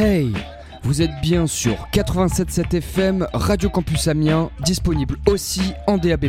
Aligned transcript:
Hey 0.00 0.32
Vous 0.84 1.02
êtes 1.02 1.10
bien 1.20 1.48
sur 1.48 1.74
87.7 1.92 2.76
FM, 2.76 3.26
Radio 3.32 3.68
Campus 3.68 4.06
Amiens, 4.06 4.48
disponible 4.64 5.16
aussi 5.26 5.72
en 5.88 5.98
DAB+. 5.98 6.26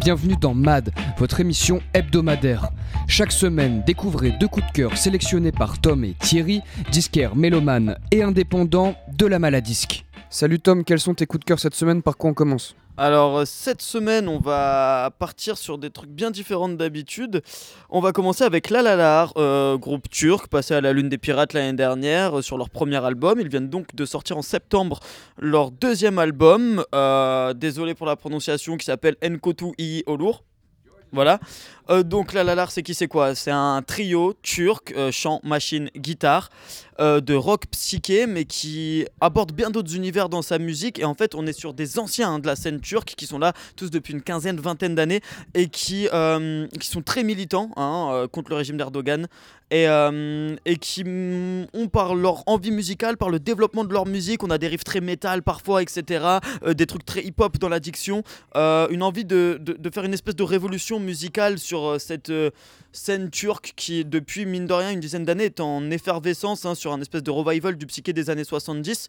Bienvenue 0.00 0.34
dans 0.40 0.54
MAD, 0.54 0.90
votre 1.16 1.38
émission 1.38 1.80
hebdomadaire. 1.92 2.70
Chaque 3.06 3.30
semaine, 3.30 3.84
découvrez 3.86 4.32
deux 4.40 4.48
coups 4.48 4.66
de 4.66 4.72
cœur 4.72 4.96
sélectionnés 4.96 5.52
par 5.52 5.80
Tom 5.80 6.04
et 6.04 6.14
Thierry, 6.14 6.62
disquaires 6.90 7.36
mélomanes 7.36 7.96
et 8.10 8.24
indépendants 8.24 8.96
de 9.16 9.26
la 9.26 9.38
maladisque. 9.38 10.03
Salut 10.34 10.58
Tom, 10.58 10.82
quels 10.82 10.98
sont 10.98 11.14
tes 11.14 11.26
coups 11.26 11.42
de 11.42 11.44
cœur 11.44 11.60
cette 11.60 11.76
semaine? 11.76 12.02
Par 12.02 12.16
quoi 12.16 12.30
on 12.30 12.34
commence? 12.34 12.74
Alors 12.96 13.38
euh, 13.38 13.44
cette 13.44 13.80
semaine, 13.80 14.26
on 14.28 14.40
va 14.40 15.12
partir 15.16 15.56
sur 15.56 15.78
des 15.78 15.90
trucs 15.90 16.10
bien 16.10 16.32
différents 16.32 16.68
d'habitude. 16.68 17.40
On 17.88 18.00
va 18.00 18.10
commencer 18.10 18.42
avec 18.42 18.68
La 18.70 19.28
euh, 19.36 19.78
groupe 19.78 20.10
turc 20.10 20.48
passé 20.48 20.74
à 20.74 20.80
la 20.80 20.92
Lune 20.92 21.08
des 21.08 21.18
Pirates 21.18 21.52
l'année 21.52 21.76
dernière 21.76 22.40
euh, 22.40 22.42
sur 22.42 22.58
leur 22.58 22.68
premier 22.68 22.96
album. 22.96 23.38
Ils 23.38 23.46
viennent 23.46 23.70
donc 23.70 23.94
de 23.94 24.04
sortir 24.04 24.36
en 24.36 24.42
septembre 24.42 24.98
leur 25.38 25.70
deuxième 25.70 26.18
album. 26.18 26.82
désolé 27.54 27.94
pour 27.94 28.06
la 28.08 28.16
prononciation, 28.16 28.76
qui 28.76 28.86
s'appelle 28.86 29.14
Enkotu 29.24 29.66
Iyi 29.78 30.02
Olur. 30.06 30.42
Voilà. 31.12 31.38
donc 32.02 32.32
La 32.32 32.66
c'est 32.66 32.82
qui 32.82 32.92
c'est 32.92 33.06
quoi? 33.06 33.36
C'est 33.36 33.52
un 33.52 33.82
trio 33.82 34.34
turc, 34.42 34.92
chant, 35.12 35.38
machine, 35.44 35.88
guitare. 35.94 36.50
Euh, 37.00 37.20
de 37.20 37.34
rock 37.34 37.64
psyché, 37.72 38.28
mais 38.28 38.44
qui 38.44 39.04
aborde 39.20 39.50
bien 39.50 39.70
d'autres 39.70 39.96
univers 39.96 40.28
dans 40.28 40.42
sa 40.42 40.58
musique. 40.58 41.00
Et 41.00 41.04
en 41.04 41.14
fait, 41.14 41.34
on 41.34 41.44
est 41.44 41.52
sur 41.52 41.74
des 41.74 41.98
anciens 41.98 42.34
hein, 42.34 42.38
de 42.38 42.46
la 42.46 42.54
scène 42.54 42.80
turque 42.80 43.14
qui 43.16 43.26
sont 43.26 43.40
là 43.40 43.52
tous 43.74 43.90
depuis 43.90 44.12
une 44.12 44.22
quinzaine, 44.22 44.60
vingtaine 44.60 44.94
d'années 44.94 45.20
et 45.54 45.68
qui, 45.68 46.08
euh, 46.12 46.68
qui 46.78 46.86
sont 46.86 47.02
très 47.02 47.24
militants 47.24 47.70
hein, 47.76 48.10
euh, 48.12 48.28
contre 48.28 48.50
le 48.50 48.56
régime 48.56 48.76
d'Erdogan 48.76 49.26
et, 49.72 49.86
et 50.66 50.76
qui 50.76 51.02
mm, 51.02 51.66
ont 51.72 51.88
par 51.88 52.14
leur 52.14 52.44
envie 52.46 52.70
musicale, 52.70 53.16
par 53.16 53.28
le 53.28 53.40
développement 53.40 53.82
de 53.84 53.92
leur 53.92 54.06
musique, 54.06 54.44
on 54.44 54.50
a 54.50 54.58
des 54.58 54.68
riffs 54.68 54.84
très 54.84 55.00
métal 55.00 55.42
parfois, 55.42 55.82
etc., 55.82 56.24
des 56.76 56.86
trucs 56.86 57.04
très 57.04 57.24
hip-hop 57.24 57.58
dans 57.58 57.68
l'addiction, 57.68 58.22
une 58.54 59.02
envie 59.02 59.24
de, 59.24 59.58
de, 59.60 59.90
faire 59.90 60.04
une 60.04 60.14
espèce 60.14 60.36
de 60.36 60.44
révolution 60.44 61.00
musicale 61.00 61.58
sur 61.58 62.00
cette 62.00 62.30
scène 62.92 63.30
turque 63.30 63.72
qui, 63.74 64.04
depuis 64.04 64.46
mine 64.46 64.66
de 64.66 64.72
rien 64.72 64.92
une 64.92 65.00
dizaine 65.00 65.24
d'années, 65.24 65.46
est 65.46 65.60
en 65.60 65.90
effervescence 65.90 66.64
hein, 66.64 66.74
sur 66.84 66.92
un 66.92 67.00
espèce 67.00 67.22
de 67.22 67.30
revival 67.30 67.78
du 67.78 67.86
psyché 67.86 68.12
des 68.12 68.28
années 68.28 68.44
70. 68.44 69.08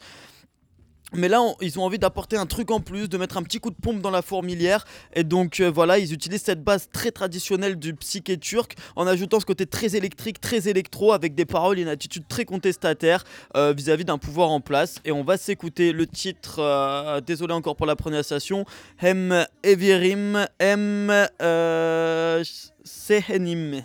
Mais 1.14 1.28
là, 1.28 1.42
ils 1.62 1.78
ont 1.78 1.84
envie 1.84 2.00
d'apporter 2.00 2.38
un 2.38 2.46
truc 2.46 2.72
en 2.72 2.80
plus, 2.80 3.10
de 3.10 3.18
mettre 3.18 3.36
un 3.36 3.44
petit 3.44 3.60
coup 3.60 3.70
de 3.70 3.76
pompe 3.76 4.00
dans 4.02 4.12
la 4.12 4.22
fourmilière. 4.22 4.86
Et 5.14 5.26
donc 5.26 5.60
euh, 5.60 5.70
voilà, 5.70 6.00
ils 6.00 6.14
utilisent 6.14 6.44
cette 6.44 6.64
base 6.64 6.88
très 6.92 7.12
traditionnelle 7.12 7.76
du 7.78 7.94
psyché 7.96 8.38
turc 8.38 8.76
en 8.96 9.06
ajoutant 9.08 9.42
ce 9.42 9.46
côté 9.46 9.66
très 9.66 9.98
électrique, 9.98 10.40
très 10.40 10.70
électro, 10.70 11.12
avec 11.12 11.36
des 11.36 11.46
paroles 11.46 11.80
et 11.80 11.82
une 11.82 11.90
attitude 11.90 12.24
très 12.30 12.46
contestataire 12.46 13.26
euh, 13.58 13.74
vis-à-vis 13.76 14.06
d'un 14.06 14.18
pouvoir 14.18 14.52
en 14.52 14.62
place. 14.62 15.02
Et 15.04 15.12
on 15.12 15.26
va 15.26 15.36
s'écouter 15.36 15.92
le 15.92 16.08
titre, 16.08 16.60
euh, 16.60 17.20
désolé 17.20 17.54
encore 17.54 17.76
pour 17.76 17.88
la 17.88 17.98
prononciation, 17.98 18.64
Hem 19.02 19.46
Evirim, 19.64 20.48
Hem 20.60 21.12
Sehenim. 22.86 23.84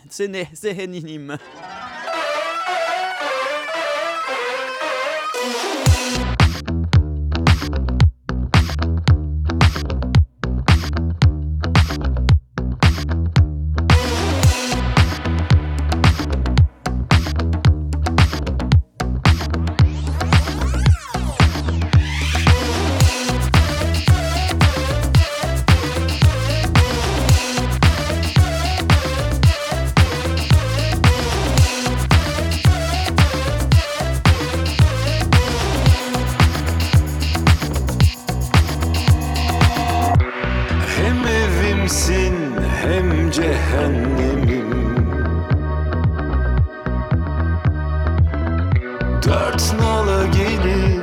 Sert 49.31 49.75
nala 49.81 50.27
gelir 50.27 51.03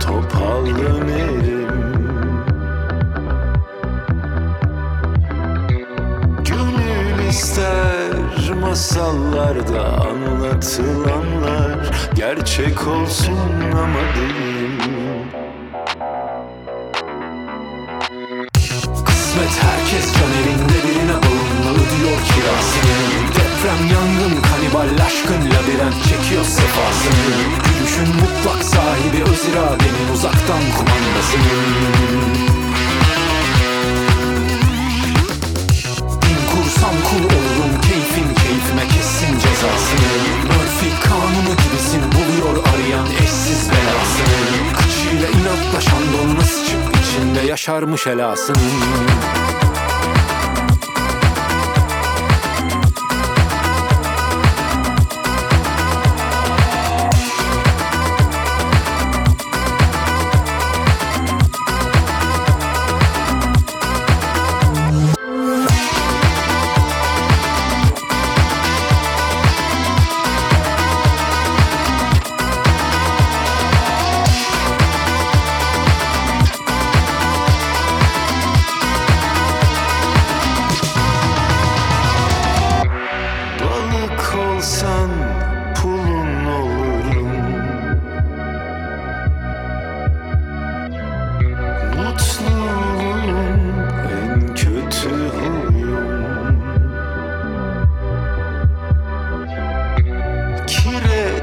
topal 0.00 0.66
dönerim. 0.66 1.92
Gönül 6.44 7.28
ister 7.28 8.52
masallarda 8.60 9.82
anlatılanlar. 9.82 11.78
Gerçek 12.14 12.88
olsun 12.88 13.38
ama 13.72 14.02
değil. 14.16 14.80
Kısmet 19.04 19.62
herkes 19.62 20.14
elinde 20.16 20.88
birine 20.88 21.16
bağımlı 21.22 21.78
diyor 21.78 22.18
ki 22.18 22.40
deprem 23.34 23.80
yangın 23.92 24.49
Kanibal 24.60 25.04
aşkın 25.06 25.40
labirent 25.40 25.94
çekiyor 26.04 26.44
sefasını. 26.44 27.36
Gülüşün 27.64 28.08
mutlak 28.08 28.64
sahibi 28.64 29.30
öz 29.30 29.44
iradenin 29.44 30.14
uzaktan 30.14 30.62
kumandasını. 30.76 31.52
Bin 36.22 36.38
kursam 36.50 36.94
kul 37.08 37.24
olurum 37.24 37.80
keyfin 37.82 38.34
keyfime 38.34 38.88
kessin 38.88 39.38
cezasını. 39.38 40.12
Murphy 40.44 40.92
kanunu 41.04 41.56
gibisin 41.62 42.02
buluyor 42.12 42.64
arayan 42.66 43.06
eşsiz 43.06 43.70
belasını. 43.70 44.72
Kıçıyla 44.76 45.28
inatlaşan 45.28 46.02
donuna 46.12 46.44
sıçıp 46.44 46.80
içinde 46.96 47.40
yaşarmış 47.46 48.06
helasını. 48.06 48.58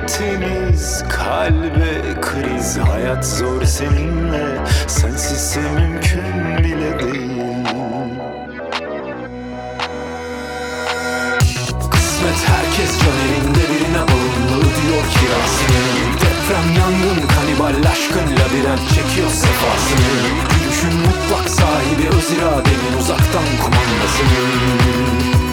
Hasretimiz 0.08 1.04
kalbe 1.10 2.22
kriz. 2.22 2.78
Hayat 2.78 3.26
zor 3.26 3.64
seninle 3.64 4.66
Sensizse 4.88 5.60
mümkün 5.62 6.64
bile 6.64 7.00
değil. 7.00 7.68
Kısmet 11.92 12.40
herkes 12.48 13.00
can 13.00 13.18
elinde 13.28 13.60
birine 13.70 13.98
bağımlı 13.98 14.64
diyor 14.64 15.04
kirasını. 15.14 15.84
Deprem 16.16 16.68
yangın 16.80 17.28
kanibal 17.28 17.92
aşkın 17.92 18.34
labirent 18.34 18.90
çekiyor 18.90 19.30
sefasını. 19.30 20.14
Gülüşün 20.50 20.94
mutlak 21.00 21.50
sahibi 21.50 22.18
öz 22.18 22.32
iradenin 22.32 23.00
uzaktan 23.00 23.46
kumandasını. 23.64 25.47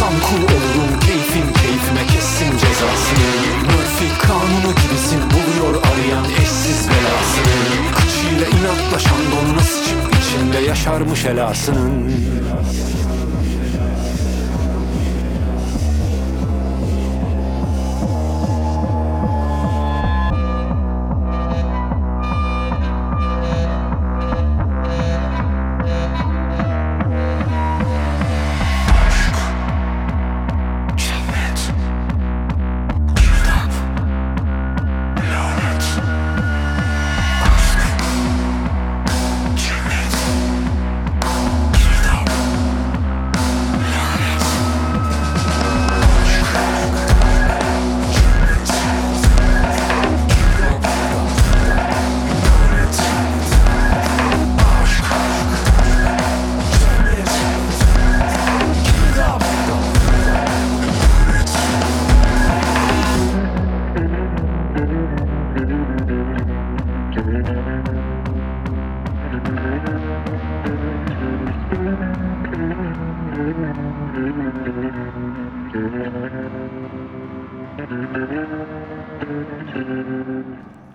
Olsam 0.00 0.20
kul 0.20 0.42
olurum 0.42 1.00
keyfim 1.00 1.52
keyfime 1.52 2.06
kessin 2.12 2.50
cezasını. 2.50 3.30
Murphy 3.64 4.10
kanunu 4.22 4.74
gibisin 4.82 5.20
buluyor 5.30 5.82
arayan 5.82 6.24
eşsiz 6.24 6.88
belasını. 6.88 7.56
Kıçıyla 7.94 8.46
inatlaşan 8.46 9.18
donuna 9.32 9.60
sıçıp 9.60 9.98
içinde 10.20 10.58
yaşarmış 10.58 11.24
helasının. 11.24 12.12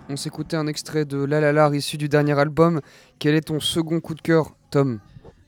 On 0.08 0.16
s'écoutait 0.16 0.56
un 0.56 0.66
extrait 0.66 1.04
de 1.04 1.24
La 1.24 1.40
La 1.40 1.52
La 1.52 1.68
issu 1.74 1.98
du 1.98 2.08
dernier 2.08 2.38
album. 2.38 2.80
Quel 3.18 3.34
est 3.34 3.48
ton 3.48 3.60
second 3.60 4.00
coup 4.00 4.14
de 4.14 4.22
cœur, 4.22 4.54
Tom? 4.70 5.00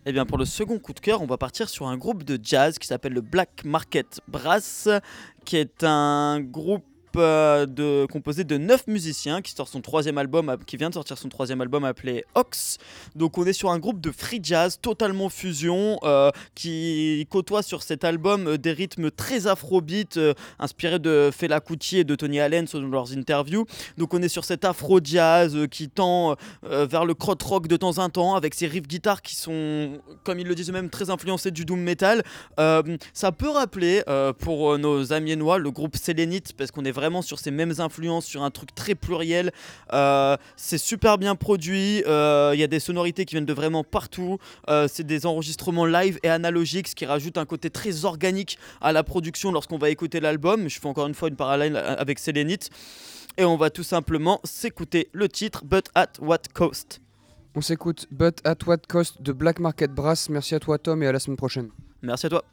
Eh 0.04 0.12
bien, 0.12 0.26
pour 0.26 0.38
le 0.38 0.44
second 0.44 0.78
coup 0.78 0.92
de 0.92 1.00
cœur, 1.00 1.22
on 1.22 1.26
va 1.26 1.38
partir 1.38 1.68
sur 1.68 1.86
un 1.86 1.96
groupe 1.96 2.24
de 2.24 2.38
jazz 2.42 2.78
qui 2.78 2.86
s'appelle 2.86 3.12
le 3.12 3.20
Black 3.20 3.64
Market 3.64 4.20
Brass, 4.28 4.88
qui 5.44 5.56
est 5.56 5.84
un 5.84 6.40
groupe 6.40 6.84
de, 7.18 8.06
composé 8.06 8.44
de 8.44 8.56
9 8.56 8.86
musiciens 8.86 9.42
qui, 9.42 9.52
sort 9.52 9.68
son 9.68 9.80
troisième 9.80 10.18
album, 10.18 10.56
qui 10.66 10.76
vient 10.76 10.88
de 10.88 10.94
sortir 10.94 11.18
son 11.18 11.28
troisième 11.28 11.60
album 11.60 11.84
appelé 11.84 12.24
Ox. 12.34 12.78
Donc 13.16 13.38
on 13.38 13.44
est 13.44 13.52
sur 13.52 13.70
un 13.70 13.78
groupe 13.78 14.00
de 14.00 14.10
free 14.10 14.40
jazz 14.42 14.78
totalement 14.80 15.28
fusion 15.28 15.98
euh, 16.02 16.30
qui 16.54 17.26
côtoie 17.30 17.62
sur 17.62 17.82
cet 17.82 18.04
album 18.04 18.46
euh, 18.46 18.58
des 18.58 18.72
rythmes 18.72 19.10
très 19.10 19.46
afrobeat 19.46 20.18
inspirés 20.58 20.98
de 20.98 21.30
Fela 21.36 21.60
Kuti 21.60 21.98
et 21.98 22.04
de 22.04 22.14
Tony 22.14 22.40
Allen 22.40 22.66
selon 22.66 22.88
leurs 22.88 23.16
interviews. 23.16 23.66
Donc 23.96 24.14
on 24.14 24.22
est 24.22 24.28
sur 24.28 24.44
cet 24.44 24.64
afro 24.64 25.00
jazz 25.02 25.56
qui 25.70 25.88
tend 25.88 26.36
vers 26.62 27.04
le 27.04 27.14
crot 27.14 27.36
rock 27.44 27.68
de 27.68 27.76
temps 27.76 27.98
en 27.98 28.08
temps 28.08 28.34
avec 28.34 28.54
ses 28.54 28.66
riffs 28.66 28.86
guitare 28.86 29.22
qui 29.22 29.34
sont, 29.34 30.00
comme 30.24 30.38
ils 30.38 30.46
le 30.46 30.54
disent 30.54 30.70
eux-mêmes, 30.70 30.90
très 30.90 31.10
influencés 31.10 31.50
du 31.50 31.64
doom 31.64 31.80
metal. 31.80 32.22
ça 32.56 33.32
peut 33.32 33.48
rappeler 33.48 34.02
pour 34.38 34.78
nos 34.78 35.12
amis 35.12 35.36
noirs 35.36 35.58
le 35.58 35.70
groupe 35.70 35.96
Selenite 35.96 36.52
parce 36.54 36.70
qu'on 36.70 36.84
est 36.84 36.92
vraiment 36.92 37.07
sur 37.22 37.38
ces 37.38 37.50
mêmes 37.50 37.74
influences, 37.78 38.26
sur 38.26 38.42
un 38.42 38.50
truc 38.50 38.74
très 38.74 38.94
pluriel. 38.94 39.52
Euh, 39.92 40.36
c'est 40.56 40.78
super 40.78 41.18
bien 41.18 41.34
produit, 41.34 42.02
euh, 42.06 42.52
il 42.54 42.60
y 42.60 42.62
a 42.62 42.66
des 42.66 42.80
sonorités 42.80 43.24
qui 43.24 43.34
viennent 43.34 43.46
de 43.46 43.52
vraiment 43.52 43.84
partout. 43.84 44.38
Euh, 44.68 44.88
c'est 44.90 45.06
des 45.06 45.26
enregistrements 45.26 45.86
live 45.86 46.18
et 46.22 46.28
analogiques, 46.28 46.88
ce 46.88 46.94
qui 46.94 47.06
rajoute 47.06 47.38
un 47.38 47.46
côté 47.46 47.70
très 47.70 48.04
organique 48.04 48.58
à 48.80 48.92
la 48.92 49.02
production 49.02 49.52
lorsqu'on 49.52 49.78
va 49.78 49.90
écouter 49.90 50.20
l'album. 50.20 50.68
Je 50.68 50.78
fais 50.78 50.88
encore 50.88 51.06
une 51.06 51.14
fois 51.14 51.28
une 51.28 51.36
parallèle 51.36 51.76
avec 51.76 52.18
Selenite. 52.18 52.70
Et 53.36 53.44
on 53.44 53.56
va 53.56 53.70
tout 53.70 53.84
simplement 53.84 54.40
s'écouter 54.42 55.08
le 55.12 55.28
titre 55.28 55.64
But 55.64 55.86
at 55.94 56.12
What 56.20 56.38
Cost. 56.54 57.00
On 57.54 57.60
s'écoute 57.60 58.06
But 58.10 58.40
at 58.44 58.56
What 58.66 58.78
Cost 58.88 59.22
de 59.22 59.32
Black 59.32 59.60
Market 59.60 59.92
Brass. 59.92 60.28
Merci 60.28 60.54
à 60.54 60.60
toi 60.60 60.78
Tom 60.78 61.02
et 61.02 61.06
à 61.06 61.12
la 61.12 61.20
semaine 61.20 61.36
prochaine. 61.36 61.70
Merci 62.02 62.26
à 62.26 62.30
toi. 62.30 62.44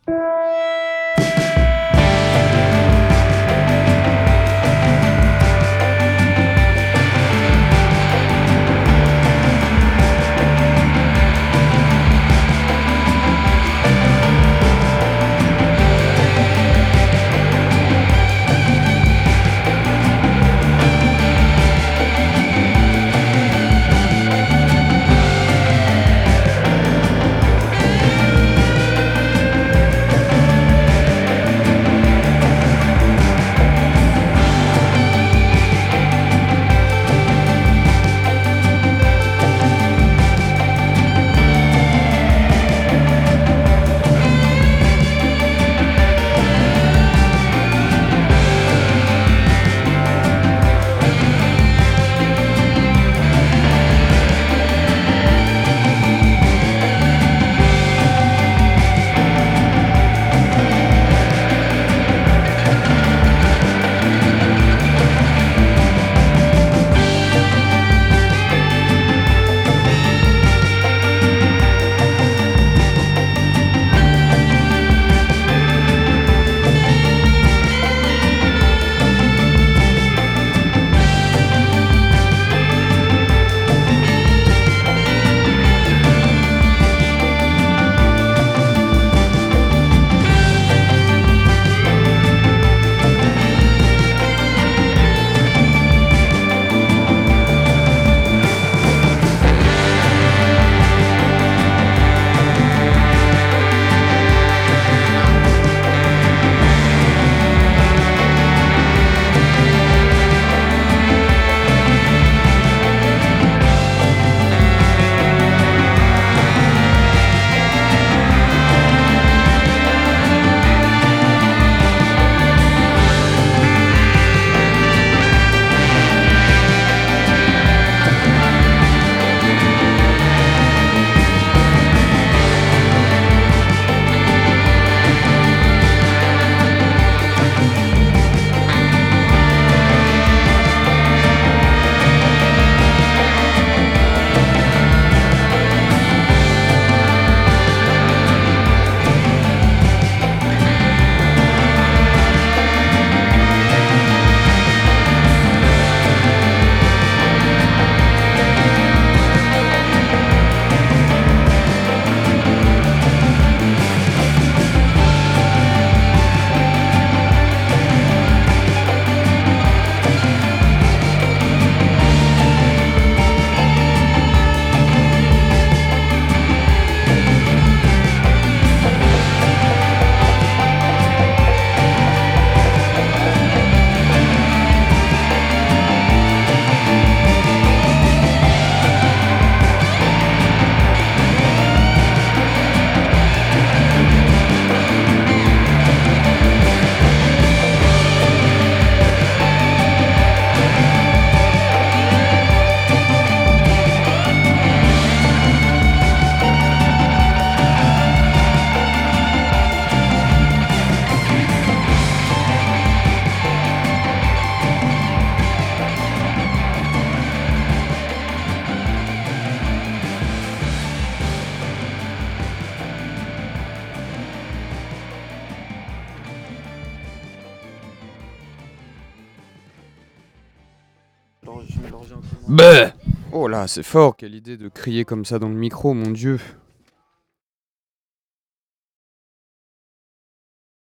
Bah 232.47 232.92
Oh 233.31 233.47
là, 233.47 233.68
c'est 233.68 233.81
fort, 233.83 234.16
quelle 234.16 234.35
idée 234.35 234.56
de 234.56 234.69
crier 234.69 235.04
comme 235.04 235.25
ça 235.25 235.40
dans 235.40 235.49
le 235.49 235.56
micro, 235.56 235.94
mon 235.95 236.11
dieu. 236.11 236.40